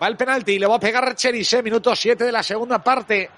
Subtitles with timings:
[0.00, 3.28] Va el penalti, le va a pegar Cherise, minuto 7 de la segunda parte.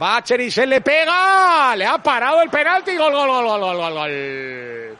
[0.00, 3.94] Va Cherise, le pega, le ha parado el penalti, gol, gol, gol, gol, gol, gol,
[3.94, 4.98] gol.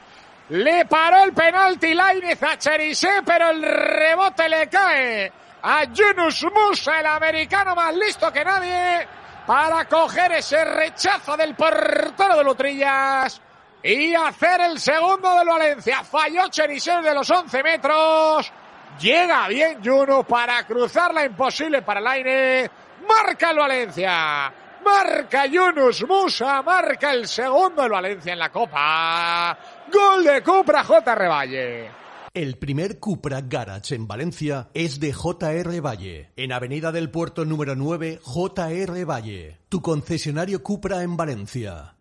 [0.48, 5.32] Le paró el penalti Lainez a Cherise, pero el rebote le cae
[5.62, 9.06] a Yunus Musa, el americano más listo que nadie,
[9.46, 13.40] para coger ese rechazo del portero de Lutrillas
[13.80, 16.02] y hacer el segundo del Valencia.
[16.02, 18.52] Falló Cherise de los 11 metros.
[19.00, 22.70] Llega bien Juno para cruzar la imposible para el aire.
[23.06, 24.52] Marca el Valencia.
[24.84, 26.62] Marca Yunus Musa.
[26.62, 29.58] Marca el segundo el Valencia en la Copa.
[29.92, 31.14] Gol de Cupra J.
[31.14, 31.90] Revalle.
[32.34, 37.76] El primer Cupra Garage en Valencia es de JR Valle, en Avenida del Puerto número
[37.76, 41.94] 9, JR Valle, tu concesionario Cupra en Valencia.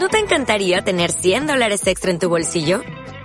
[0.00, 2.80] ¿No te encantaría tener 100 dólares extra en tu bolsillo?